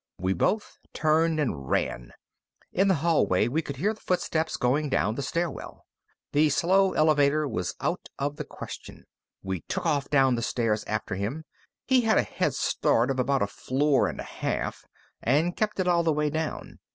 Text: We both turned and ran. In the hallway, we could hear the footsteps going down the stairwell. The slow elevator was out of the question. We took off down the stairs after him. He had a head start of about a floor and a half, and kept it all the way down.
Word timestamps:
We 0.17 0.33
both 0.33 0.79
turned 0.93 1.39
and 1.39 1.69
ran. 1.69 2.13
In 2.73 2.87
the 2.87 2.95
hallway, 3.05 3.47
we 3.47 3.61
could 3.61 3.75
hear 3.75 3.93
the 3.93 4.01
footsteps 4.01 4.57
going 4.57 4.89
down 4.89 5.13
the 5.13 5.21
stairwell. 5.21 5.85
The 6.31 6.49
slow 6.49 6.93
elevator 6.93 7.47
was 7.47 7.75
out 7.79 8.09
of 8.17 8.37
the 8.37 8.43
question. 8.43 9.05
We 9.43 9.61
took 9.67 9.85
off 9.85 10.09
down 10.09 10.33
the 10.33 10.41
stairs 10.41 10.83
after 10.85 11.13
him. 11.13 11.43
He 11.85 12.01
had 12.01 12.17
a 12.17 12.23
head 12.23 12.55
start 12.55 13.11
of 13.11 13.19
about 13.19 13.43
a 13.43 13.47
floor 13.47 14.07
and 14.07 14.19
a 14.19 14.23
half, 14.23 14.83
and 15.21 15.55
kept 15.55 15.79
it 15.79 15.87
all 15.87 16.01
the 16.01 16.11
way 16.13 16.31
down. 16.31 16.79